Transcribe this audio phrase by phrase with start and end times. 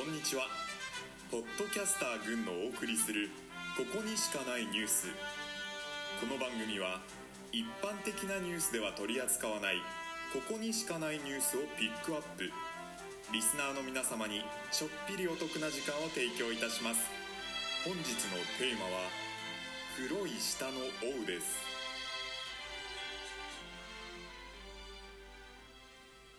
[0.00, 0.44] こんにちは。
[1.30, 3.28] ポッドキャスター軍のお送りする
[3.76, 5.08] 「ここにしかないニュース」
[6.18, 7.02] この番組は
[7.52, 9.76] 一般的なニュースでは取り扱わない
[10.32, 12.50] ここにしかないニュースをピックアップ。
[13.30, 14.42] リスナーの皆様に
[14.72, 17.02] ちょっぴりお得な時間を提供いたします。
[17.84, 18.00] 本日
[18.32, 19.10] のテーマは
[20.08, 20.80] 「黒い舌の
[21.12, 21.58] 王」です。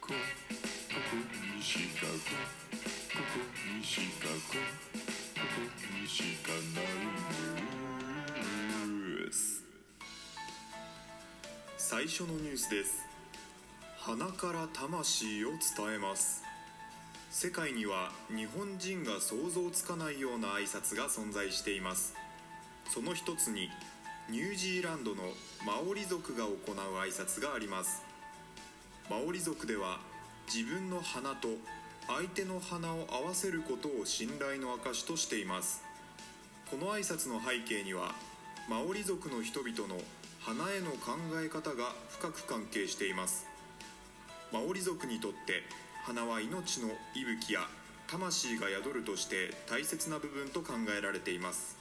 [0.00, 0.14] ここ
[1.56, 3.14] にしかここ
[3.78, 6.94] にしかこここにしかない
[8.86, 9.64] ニュース
[11.78, 13.06] 最初のニュースです
[13.96, 16.42] 鼻から魂を伝えます
[17.30, 22.14] 世界には日本人が想像つかないような挨拶が存在しています
[22.90, 23.70] その一つに
[24.28, 25.22] ニュージーランドの
[25.64, 26.56] マオリ族が行う
[26.98, 28.02] 挨拶があります
[29.08, 29.98] マオリ族では
[30.52, 31.48] 自分の鼻と
[32.08, 35.84] 相手の鼻を合わせることを信頼の証としています。
[36.70, 38.14] この挨拶の背景には
[38.68, 40.00] マオリ族の人々の
[40.40, 43.46] 花への考え方が深く関係しています。
[44.52, 45.62] マオリ族にとって
[46.04, 47.60] 花は命の息吹や
[48.06, 51.76] 魂が宿るとして大切な部分と考えられています。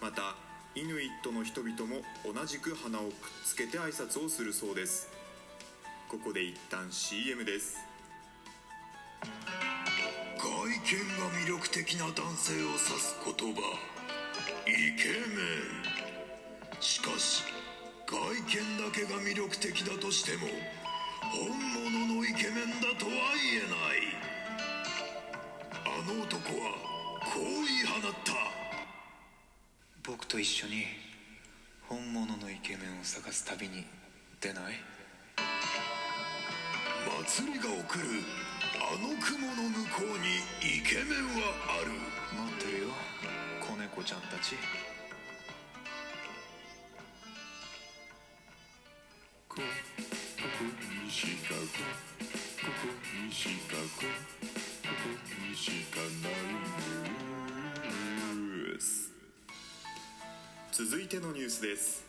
[0.00, 0.36] また
[0.74, 3.12] イヌイットの人々も同じく花をくっ
[3.44, 5.10] つけて挨拶をするそうです。
[6.08, 7.89] ここで一旦 CM です。
[10.38, 10.78] 外見
[11.18, 13.60] が魅力的な男性を指す言葉。
[14.66, 15.42] イケメ
[16.76, 16.80] ン。
[16.80, 17.44] しかし
[18.06, 20.48] 外見だけが魅力的だとしても
[21.30, 24.10] 本物のイケメンだとは言えない。
[25.84, 26.62] あの男は
[27.20, 28.32] こう言い放った。
[30.02, 30.86] 僕と一緒に
[31.88, 33.84] 本物のイケメンを探す旅に
[34.40, 34.74] 出ない？
[37.26, 38.49] 祭りが送るあ
[38.92, 41.92] の雲の向こうにイケメンはある。
[42.36, 42.88] 待ってるよ。
[43.60, 44.56] 子猫ちゃんたち。
[49.48, 50.64] こここ
[51.04, 51.60] にしかこ
[52.60, 52.88] ここ
[53.26, 54.08] にしかここ
[54.86, 55.08] こ
[55.48, 56.30] にしかない
[60.72, 62.04] 続いてのニュースです。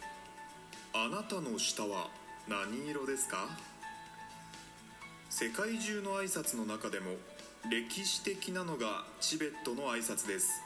[0.93, 2.09] あなたの舌は
[2.47, 3.49] 何色ですか？
[5.33, 7.11] 世界中の挨拶の中でも
[7.71, 10.61] 歴史的なのがチベットの挨拶です。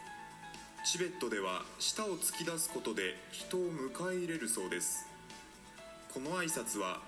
[0.83, 5.05] チベットでは舌を突き出すことで人を迎え入れるそうです。
[6.11, 6.99] この挨拶は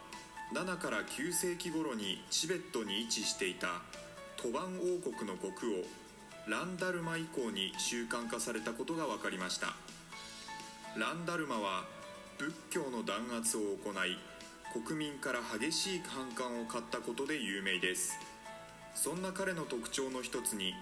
[0.54, 3.82] 7から9世紀頃にチベットに位置していた
[4.40, 5.84] トバン王国の国王
[6.48, 9.74] ランダルマ以降に習慣化されたことが分かりました。
[10.96, 11.86] ランダルマは
[12.38, 14.16] 仏教の弾圧を行い
[14.74, 18.20] 国民から激しい反感を買ったことで有名です。
[18.94, 20.74] そんな彼の特徴の一つに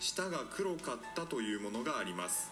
[0.00, 2.50] 舌が黒かったというものがあります。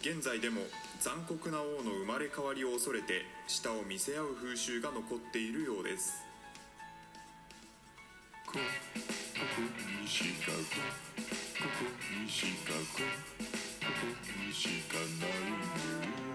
[0.00, 0.62] 現在でも
[1.00, 6.22] 残酷な王の生まれ変わりを恐れて舌を見せ合う風習が残っているようです。
[8.46, 9.62] こここ
[10.02, 10.58] にしかこ
[11.58, 11.84] ここ
[12.22, 13.04] にしかここ
[13.84, 16.27] こにしかない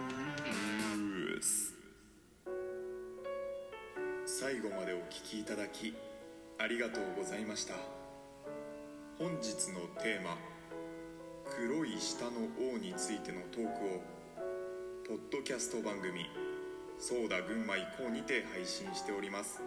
[4.44, 5.96] 最後までお聞きいただき
[6.60, 7.76] ありがとうございました。
[9.18, 10.38] 本日のテーマ
[11.48, 14.02] 「黒い舌の王」についてのトークを
[15.08, 16.26] ポッドキャスト番組
[17.00, 19.62] 「ソーダ群馬以降」にて配信しております。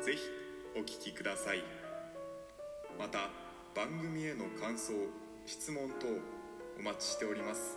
[0.00, 0.22] ぜひ
[0.76, 1.62] お聞きください。
[2.98, 3.28] また
[3.74, 4.94] 番組への感想
[5.44, 6.06] 質問等
[6.78, 7.76] お待ちしております。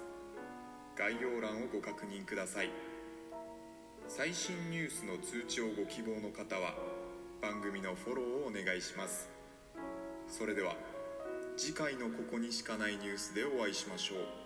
[0.96, 2.93] 概要欄をご確認ください。
[4.08, 6.76] 最新ニュースの通知をご希望の方は
[7.42, 9.30] 番組のフォローをお願いします。
[10.28, 10.76] それでは
[11.58, 14.43] 次回のここにしかないニュースでお会いしましょう。